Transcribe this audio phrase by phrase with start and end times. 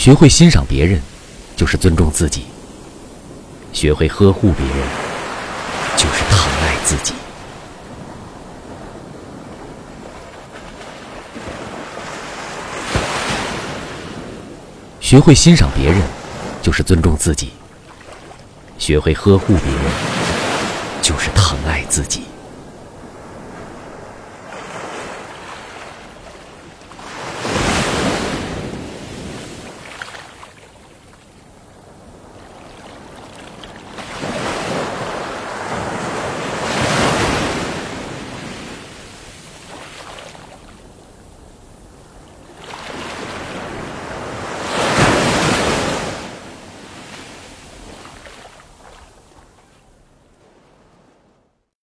[0.00, 0.98] 学会欣赏别人
[1.54, 2.46] 就是尊重自己
[3.70, 4.74] 学会呵护别人
[5.94, 7.12] 就是疼爱自己。
[15.02, 16.00] 学会欣赏别人
[16.62, 17.50] 就是尊重自己
[18.78, 19.82] 学会呵护别人
[21.02, 22.22] 就是疼爱自己。